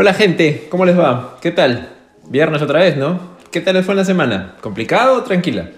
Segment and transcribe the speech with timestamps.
[0.00, 1.38] Hola gente, ¿cómo les va?
[1.42, 1.88] ¿Qué tal?
[2.28, 3.36] Viernes otra vez, ¿no?
[3.50, 4.54] ¿Qué tal les fue en la semana?
[4.60, 5.70] ¿Complicado o tranquila?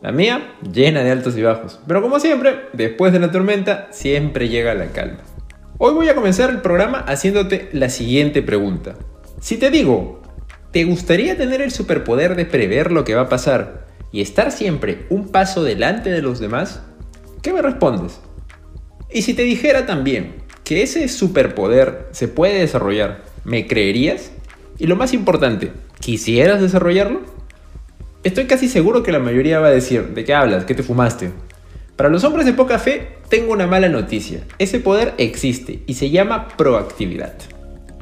[0.00, 1.78] La mía, llena de altos y bajos.
[1.86, 5.18] Pero como siempre, después de la tormenta, siempre llega la calma.
[5.76, 8.94] Hoy voy a comenzar el programa haciéndote la siguiente pregunta.
[9.42, 10.22] Si te digo,
[10.70, 15.04] ¿te gustaría tener el superpoder de prever lo que va a pasar y estar siempre
[15.10, 16.80] un paso delante de los demás?
[17.42, 18.22] ¿Qué me respondes?
[19.10, 24.32] Y si te dijera también que ese superpoder se puede desarrollar, ¿me creerías?
[24.76, 27.20] Y lo más importante, ¿quisieras desarrollarlo?
[28.24, 30.64] Estoy casi seguro que la mayoría va a decir, ¿de qué hablas?
[30.64, 31.30] ¿Qué te fumaste?
[31.94, 34.40] Para los hombres de poca fe, tengo una mala noticia.
[34.58, 37.34] Ese poder existe y se llama proactividad.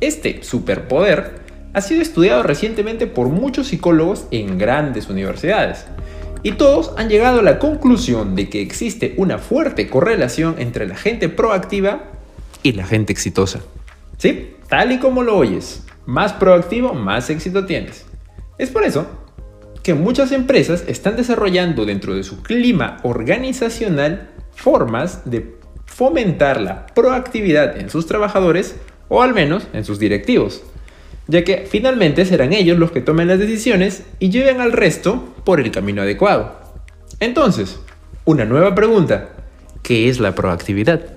[0.01, 1.43] Este superpoder
[1.75, 5.85] ha sido estudiado recientemente por muchos psicólogos en grandes universidades
[6.43, 10.97] y todos han llegado a la conclusión de que existe una fuerte correlación entre la
[10.97, 12.05] gente proactiva
[12.63, 13.61] y la gente exitosa.
[14.19, 14.57] ¿Sí?
[14.69, 18.07] Tal y como lo oyes, más proactivo, más éxito tienes.
[18.59, 19.07] Es por eso
[19.83, 27.77] que muchas empresas están desarrollando dentro de su clima organizacional formas de fomentar la proactividad
[27.77, 28.77] en sus trabajadores
[29.09, 30.63] o al menos en sus directivos
[31.27, 35.61] ya que finalmente serán ellos los que tomen las decisiones y lleven al resto por
[35.61, 36.61] el camino adecuado.
[37.21, 37.81] Entonces,
[38.25, 39.31] una nueva pregunta,
[39.83, 41.14] ¿qué es la proactividad?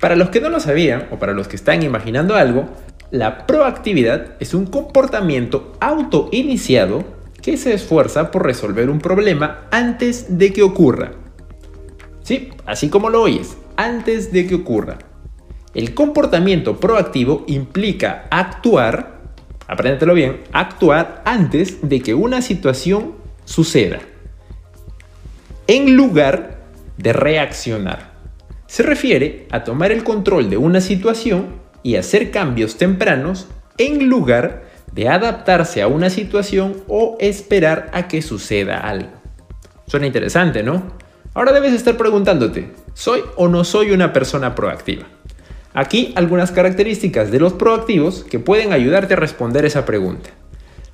[0.00, 2.68] Para los que no lo sabían o para los que están imaginando algo,
[3.10, 7.04] la proactividad es un comportamiento autoiniciado
[7.40, 11.12] que se esfuerza por resolver un problema antes de que ocurra.
[12.22, 14.98] Sí, así como lo oyes, antes de que ocurra.
[15.74, 19.16] El comportamiento proactivo implica actuar
[19.68, 24.00] apréndetelo bien, actuar antes de que una situación suceda,
[25.66, 26.58] en lugar
[26.96, 28.15] de reaccionar.
[28.66, 31.46] Se refiere a tomar el control de una situación
[31.82, 33.46] y hacer cambios tempranos
[33.78, 39.10] en lugar de adaptarse a una situación o esperar a que suceda algo.
[39.86, 40.94] Suena interesante, ¿no?
[41.34, 45.04] Ahora debes estar preguntándote, ¿soy o no soy una persona proactiva?
[45.74, 50.30] Aquí algunas características de los proactivos que pueden ayudarte a responder esa pregunta.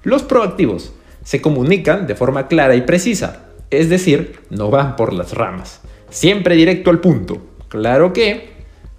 [0.02, 5.32] Los proactivos se comunican de forma clara y precisa, es decir, no van por las
[5.34, 7.40] ramas, siempre directo al punto.
[7.72, 8.50] Claro que,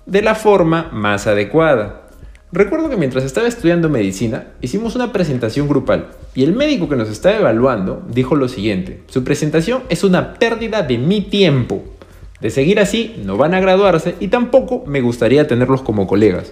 [0.07, 2.07] de la forma más adecuada.
[2.51, 7.07] Recuerdo que mientras estaba estudiando medicina, hicimos una presentación grupal y el médico que nos
[7.07, 11.83] estaba evaluando dijo lo siguiente, su presentación es una pérdida de mi tiempo.
[12.41, 16.51] De seguir así, no van a graduarse y tampoco me gustaría tenerlos como colegas.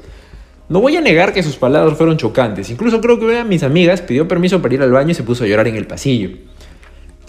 [0.70, 3.64] No voy a negar que sus palabras fueron chocantes, incluso creo que una de mis
[3.64, 6.38] amigas pidió permiso para ir al baño y se puso a llorar en el pasillo.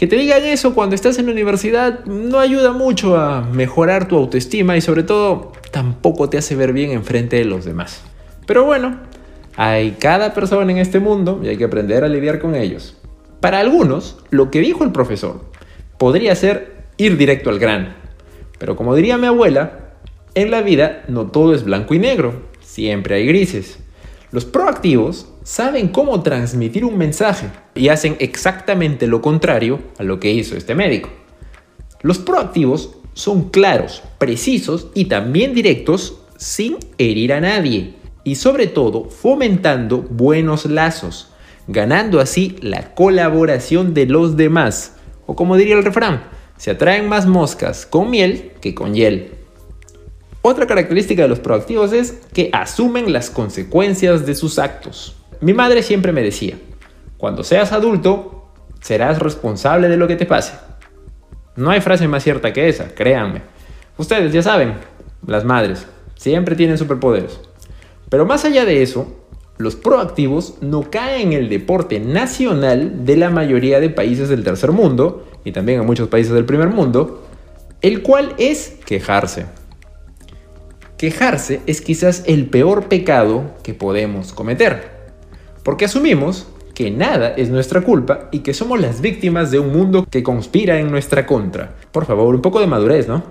[0.02, 4.16] Que te digan eso cuando estás en la universidad no ayuda mucho a mejorar tu
[4.16, 8.02] autoestima y sobre todo tampoco te hace ver bien enfrente de los demás.
[8.44, 8.98] Pero bueno,
[9.54, 12.96] hay cada persona en este mundo y hay que aprender a lidiar con ellos.
[13.38, 15.44] Para algunos, lo que dijo el profesor
[15.98, 17.90] podría ser ir directo al grano
[18.58, 19.92] pero como diría mi abuela,
[20.34, 23.78] en la vida no todo es blanco y negro, siempre hay grises.
[24.32, 30.32] Los proactivos saben cómo transmitir un mensaje y hacen exactamente lo contrario a lo que
[30.32, 31.10] hizo este médico.
[32.02, 37.94] Los proactivos son claros, precisos y también directos sin herir a nadie
[38.24, 41.28] y sobre todo fomentando buenos lazos,
[41.68, 44.96] ganando así la colaboración de los demás.
[45.26, 46.24] O como diría el refrán,
[46.56, 49.32] se atraen más moscas con miel que con hiel.
[50.42, 55.21] Otra característica de los proactivos es que asumen las consecuencias de sus actos.
[55.42, 56.56] Mi madre siempre me decía,
[57.16, 60.52] cuando seas adulto, serás responsable de lo que te pase.
[61.56, 63.42] No hay frase más cierta que esa, créanme.
[63.98, 64.74] Ustedes ya saben,
[65.26, 67.40] las madres siempre tienen superpoderes.
[68.08, 69.26] Pero más allá de eso,
[69.58, 74.70] los proactivos no caen en el deporte nacional de la mayoría de países del tercer
[74.70, 77.26] mundo y también en muchos países del primer mundo,
[77.80, 79.46] el cual es quejarse.
[80.98, 84.91] Quejarse es quizás el peor pecado que podemos cometer,
[85.62, 90.06] porque asumimos que nada es nuestra culpa y que somos las víctimas de un mundo
[90.10, 91.74] que conspira en nuestra contra.
[91.92, 93.22] Por favor, un poco de madurez, ¿no?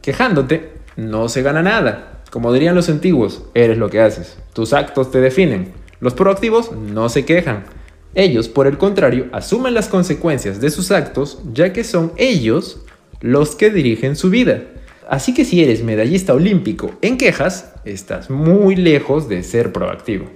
[0.00, 2.22] Quejándote no se gana nada.
[2.30, 4.38] Como dirían los antiguos, eres lo que haces.
[4.52, 5.72] Tus actos te definen.
[6.00, 7.64] Los proactivos no se quejan.
[8.14, 12.80] Ellos, por el contrario, asumen las consecuencias de sus actos, ya que son ellos
[13.20, 14.62] los que dirigen su vida.
[15.08, 20.26] Así que si eres medallista olímpico en quejas, estás muy lejos de ser proactivo.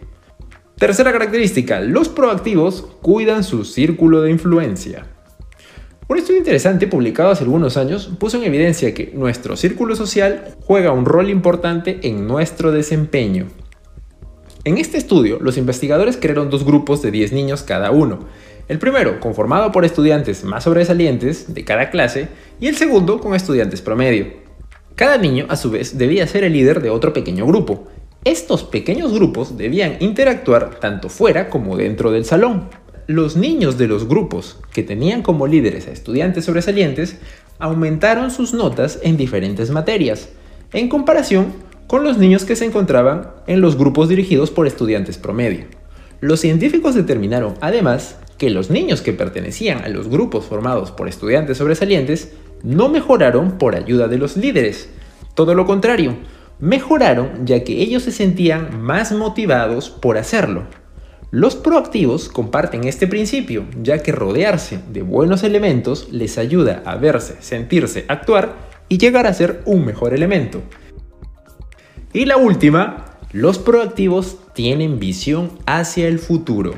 [0.83, 5.07] Tercera característica, los proactivos cuidan su círculo de influencia.
[6.09, 10.91] Un estudio interesante publicado hace algunos años puso en evidencia que nuestro círculo social juega
[10.91, 13.47] un rol importante en nuestro desempeño.
[14.65, 18.27] En este estudio, los investigadores crearon dos grupos de 10 niños cada uno.
[18.67, 22.27] El primero, conformado por estudiantes más sobresalientes de cada clase,
[22.59, 24.33] y el segundo, con estudiantes promedio.
[24.97, 27.87] Cada niño, a su vez, debía ser el líder de otro pequeño grupo.
[28.25, 32.69] Estos pequeños grupos debían interactuar tanto fuera como dentro del salón.
[33.09, 37.19] Los niños de los grupos, que tenían como líderes a estudiantes sobresalientes,
[37.59, 40.29] aumentaron sus notas en diferentes materias,
[40.73, 41.53] en comparación
[41.89, 45.65] con los niños que se encontraban en los grupos dirigidos por estudiantes promedio.
[46.21, 51.59] Los científicos determinaron, además, que los niños que pertenecían a los grupos formados por estudiantes
[51.59, 52.33] sobresalientes
[52.63, 54.89] no mejoraron por ayuda de los líderes.
[55.35, 56.17] Todo lo contrario,
[56.63, 60.63] mejoraron ya que ellos se sentían más motivados por hacerlo.
[61.33, 67.35] Los proactivos comparten este principio, ya que rodearse de buenos elementos les ayuda a verse,
[67.41, 68.55] sentirse, actuar
[68.89, 70.63] y llegar a ser un mejor elemento.
[72.13, 76.75] Y la última, los proactivos tienen visión hacia el futuro.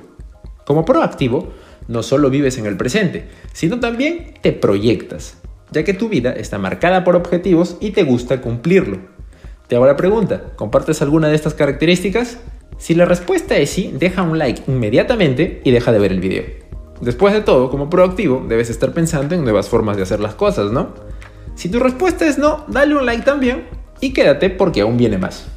[0.64, 1.52] Como proactivo,
[1.88, 5.36] no solo vives en el presente, sino también te proyectas,
[5.72, 9.13] ya que tu vida está marcada por objetivos y te gusta cumplirlo.
[9.74, 12.38] Te hago la pregunta, ¿compartes alguna de estas características?
[12.78, 16.44] Si la respuesta es sí, deja un like inmediatamente y deja de ver el video.
[17.00, 20.70] Después de todo, como proactivo, debes estar pensando en nuevas formas de hacer las cosas,
[20.70, 20.94] ¿no?
[21.56, 23.66] Si tu respuesta es no, dale un like también
[23.98, 25.48] y quédate porque aún viene más.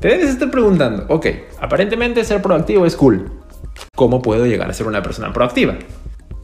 [0.00, 1.26] Te debes estar preguntando, ok,
[1.60, 3.30] aparentemente ser proactivo es cool.
[3.94, 5.76] ¿Cómo puedo llegar a ser una persona proactiva?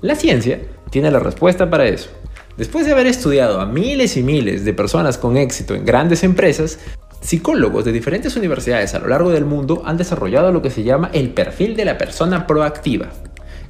[0.03, 0.61] La ciencia
[0.91, 2.11] tiene la respuesta para eso.
[2.57, 6.79] Después de haber estudiado a miles y miles de personas con éxito en grandes empresas,
[7.21, 11.11] psicólogos de diferentes universidades a lo largo del mundo han desarrollado lo que se llama
[11.13, 13.09] el perfil de la persona proactiva,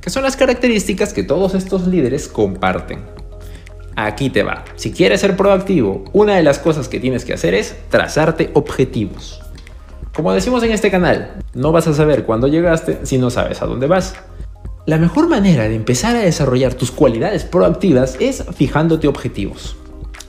[0.02, 2.98] que son las características que todos estos líderes comparten.
[3.96, 4.64] Aquí te va.
[4.74, 9.40] Si quieres ser proactivo, una de las cosas que tienes que hacer es trazarte objetivos.
[10.14, 13.66] Como decimos en este canal, no vas a saber cuándo llegaste si no sabes a
[13.66, 14.14] dónde vas.
[14.86, 19.76] La mejor manera de empezar a desarrollar tus cualidades proactivas es fijándote objetivos.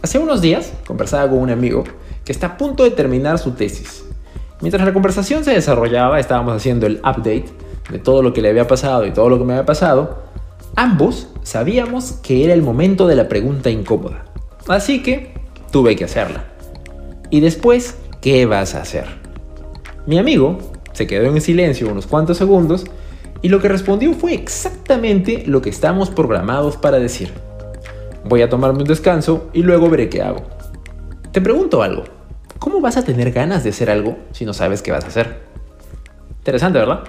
[0.02, 1.84] Hace unos días conversaba con un amigo
[2.24, 4.06] que está a punto de terminar su tesis.
[4.62, 7.46] Mientras la conversación se desarrollaba, estábamos haciendo el update
[7.92, 10.26] de todo lo que le había pasado y todo lo que me había pasado,
[10.78, 14.26] Ambos sabíamos que era el momento de la pregunta incómoda,
[14.68, 15.34] así que
[15.72, 16.44] tuve que hacerla.
[17.30, 19.06] Y después, ¿qué vas a hacer?
[20.06, 20.58] Mi amigo
[20.92, 22.84] se quedó en silencio unos cuantos segundos
[23.46, 27.32] y lo que respondió fue exactamente lo que estamos programados para decir.
[28.24, 30.42] Voy a tomarme un descanso y luego veré qué hago.
[31.32, 32.06] Te pregunto algo.
[32.58, 35.42] ¿Cómo vas a tener ganas de hacer algo si no sabes qué vas a hacer?
[36.40, 37.04] Interesante, ¿verdad?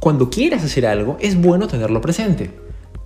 [0.00, 2.64] Cuando quieras hacer algo es bueno tenerlo presente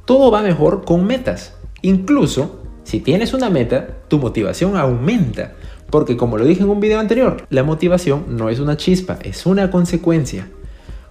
[0.09, 1.53] todo va mejor con metas.
[1.83, 5.53] Incluso si tienes una meta, tu motivación aumenta.
[5.91, 9.45] Porque como lo dije en un video anterior, la motivación no es una chispa, es
[9.45, 10.49] una consecuencia.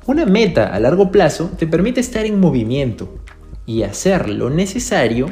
[0.07, 3.13] Una meta a largo plazo te permite estar en movimiento
[3.65, 5.27] y hacer lo necesario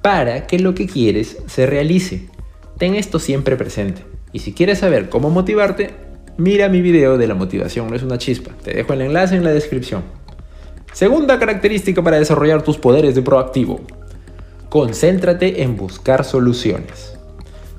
[0.00, 2.30] para que lo que quieres se realice.
[2.78, 4.06] Ten esto siempre presente.
[4.32, 5.90] Y si quieres saber cómo motivarte,
[6.38, 8.52] mira mi video de la motivación no es una chispa.
[8.64, 10.02] Te dejo el enlace en la descripción.
[10.94, 13.82] Segunda característica para desarrollar tus poderes de proactivo.
[14.70, 17.18] Concéntrate en buscar soluciones.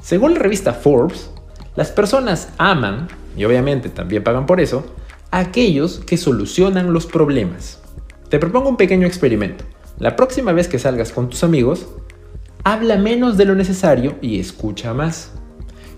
[0.03, 1.31] Según la revista Forbes,
[1.75, 4.85] las personas aman, y obviamente también pagan por eso,
[5.31, 7.81] aquellos que solucionan los problemas.
[8.29, 9.63] Te propongo un pequeño experimento.
[9.97, 11.87] La próxima vez que salgas con tus amigos,
[12.63, 15.31] habla menos de lo necesario y escucha más.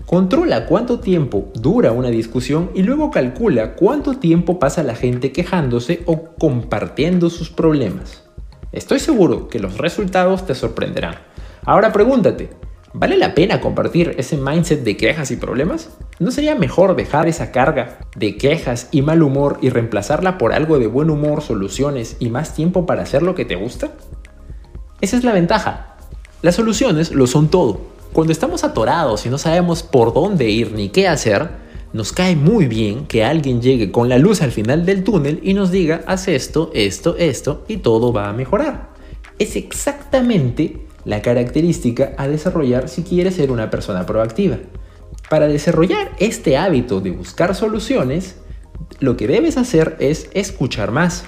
[0.06, 6.02] Controla cuánto tiempo dura una discusión y luego calcula cuánto tiempo pasa la gente quejándose
[6.06, 8.24] o compartiendo sus problemas.
[8.72, 11.14] Estoy seguro que los resultados te sorprenderán.
[11.64, 12.50] Ahora pregúntate,
[12.92, 15.90] ¿vale la pena compartir ese mindset de quejas y problemas?
[16.18, 20.78] ¿No sería mejor dejar esa carga de quejas y mal humor y reemplazarla por algo
[20.78, 23.92] de buen humor, soluciones y más tiempo para hacer lo que te gusta?
[25.00, 25.96] Esa es la ventaja.
[26.42, 30.90] Las soluciones lo son todo cuando estamos atorados y no sabemos por dónde ir ni
[30.90, 31.48] qué hacer,
[31.94, 35.54] nos cae muy bien que alguien llegue con la luz al final del túnel y
[35.54, 38.90] nos diga, haz esto, esto, esto y todo va a mejorar.
[39.38, 44.58] Es exactamente la característica a desarrollar si quieres ser una persona proactiva.
[45.28, 48.36] Para desarrollar este hábito de buscar soluciones,
[49.00, 51.24] lo que debes hacer es escuchar más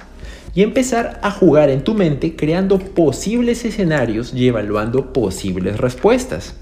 [0.53, 6.55] y empezar a jugar en tu mente creando posibles escenarios y evaluando posibles respuestas.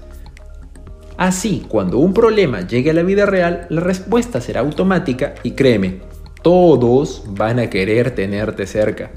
[1.16, 6.00] Así, cuando un problema llegue a la vida real, la respuesta será automática y créeme,
[6.42, 9.12] todos van a querer tenerte cerca.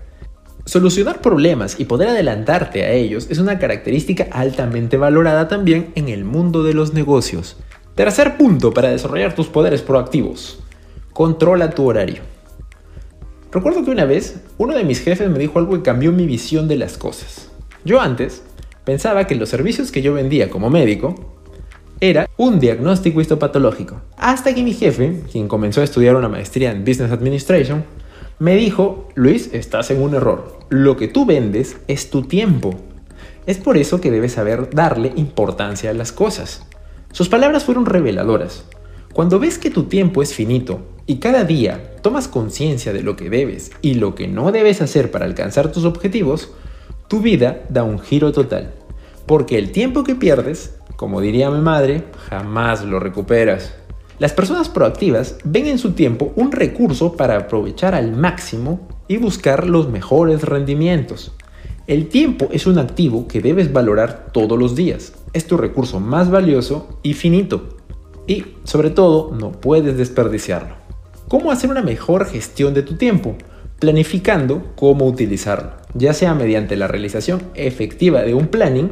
[0.67, 6.25] Solucionar problemas y poder adelantarte a ellos es una característica altamente valorada también en el
[6.25, 7.55] mundo de los negocios.
[7.95, 10.59] Tercer punto para desarrollar tus poderes proactivos.
[11.13, 12.21] Controla tu horario.
[13.49, 16.67] Recuerdo que una vez uno de mis jefes me dijo algo que cambió mi visión
[16.67, 17.49] de las cosas.
[17.85, 18.43] Yo antes
[18.83, 21.15] pensaba que los servicios que yo vendía como médico
[22.01, 24.01] era un diagnóstico histopatológico.
[24.17, 27.85] Hasta que mi jefe, quien comenzó a estudiar una maestría en Business Administration,
[28.39, 30.59] me dijo, Luis, estás en un error.
[30.69, 32.75] Lo que tú vendes es tu tiempo.
[33.47, 36.63] Es por eso que debes saber darle importancia a las cosas.
[37.11, 38.65] Sus palabras fueron reveladoras.
[39.13, 43.31] Cuando ves que tu tiempo es finito y cada día tomas conciencia de lo que
[43.31, 46.51] debes y lo que no debes hacer para alcanzar tus objetivos,
[47.07, 48.73] tu vida da un giro total.
[49.25, 53.73] Porque el tiempo que pierdes, como diría mi madre, jamás lo recuperas.
[54.19, 59.67] Las personas proactivas ven en su tiempo un recurso para aprovechar al máximo y buscar
[59.67, 61.35] los mejores rendimientos.
[61.85, 65.13] El tiempo es un activo que debes valorar todos los días.
[65.33, 67.77] Es tu recurso más valioso y finito
[68.25, 70.75] y, sobre todo, no puedes desperdiciarlo.
[71.27, 73.35] ¿Cómo hacer una mejor gestión de tu tiempo?
[73.77, 78.89] Planificando cómo utilizarlo, ya sea mediante la realización efectiva de un planning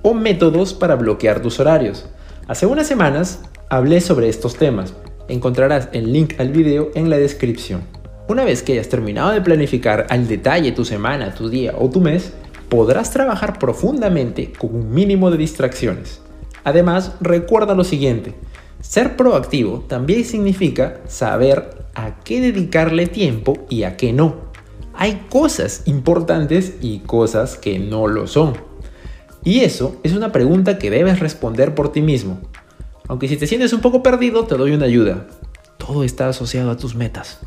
[0.00, 2.06] o métodos para bloquear tus horarios.
[2.48, 4.92] Hace unas semanas hablé sobre estos temas.
[5.28, 7.80] Encontrarás el link al video en la descripción.
[8.28, 12.02] Una vez que hayas terminado de planificar al detalle tu semana, tu día o tu
[12.02, 12.34] mes,
[12.68, 16.20] podrás trabajar profundamente con un mínimo de distracciones.
[16.64, 18.34] Además, recuerda lo siguiente,
[18.82, 24.52] ser proactivo también significa saber a qué dedicarle tiempo y a qué no.
[24.92, 28.52] Hay cosas importantes y cosas que no lo son.
[29.44, 32.38] Y eso es una pregunta que debes responder por ti mismo.
[33.08, 35.26] Aunque si te sientes un poco perdido, te doy una ayuda.
[35.78, 37.40] Todo está asociado a tus metas.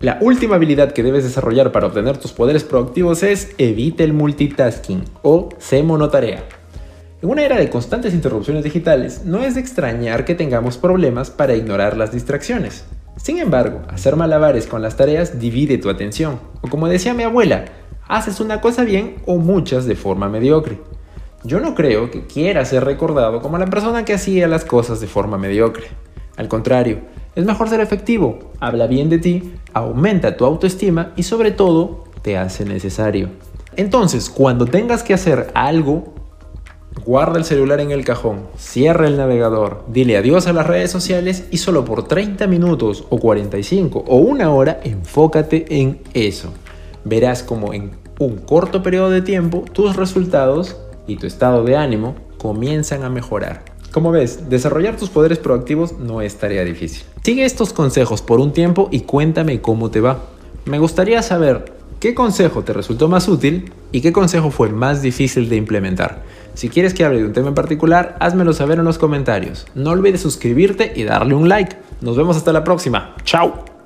[0.00, 5.04] La última habilidad que debes desarrollar para obtener tus poderes proactivos es evite el multitasking
[5.22, 6.44] o sé monotarea.
[7.20, 11.56] En una era de constantes interrupciones digitales, no es de extrañar que tengamos problemas para
[11.56, 12.84] ignorar las distracciones.
[13.16, 17.64] Sin embargo, hacer malabares con las tareas divide tu atención, o como decía mi abuela,
[18.06, 20.78] haces una cosa bien o muchas de forma mediocre.
[21.44, 25.06] Yo no creo que quiera ser recordado como la persona que hacía las cosas de
[25.06, 25.86] forma mediocre.
[26.36, 27.00] Al contrario,
[27.34, 32.36] es mejor ser efectivo, habla bien de ti, aumenta tu autoestima y sobre todo te
[32.36, 33.30] hace necesario.
[33.76, 36.14] Entonces, cuando tengas que hacer algo,
[37.04, 41.46] Guarda el celular en el cajón, cierra el navegador, dile adiós a las redes sociales
[41.50, 46.52] y solo por 30 minutos o 45 o una hora enfócate en eso.
[47.04, 50.76] Verás como en un corto periodo de tiempo tus resultados
[51.08, 53.64] y tu estado de ánimo comienzan a mejorar.
[53.90, 57.02] Como ves, desarrollar tus poderes proactivos no es tarea difícil.
[57.24, 60.20] Sigue estos consejos por un tiempo y cuéntame cómo te va.
[60.66, 65.48] Me gustaría saber qué consejo te resultó más útil y qué consejo fue más difícil
[65.48, 66.22] de implementar.
[66.54, 69.66] Si quieres que hable de un tema en particular, házmelo saber en los comentarios.
[69.74, 71.76] No olvides suscribirte y darle un like.
[72.00, 73.14] Nos vemos hasta la próxima.
[73.24, 73.77] ¡Chao!